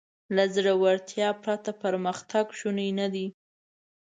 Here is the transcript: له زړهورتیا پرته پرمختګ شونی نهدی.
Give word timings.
له 0.35 0.43
زړهورتیا 0.55 1.29
پرته 1.43 1.71
پرمختګ 1.83 2.45
شونی 2.59 2.89
نهدی. 2.99 3.27